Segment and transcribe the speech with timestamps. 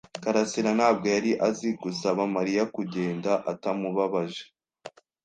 [0.23, 4.43] karasira ntabwo yari azi gusaba Mariya kugenda atamubabaje.